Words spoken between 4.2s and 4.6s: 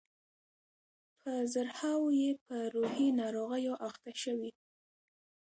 شوي.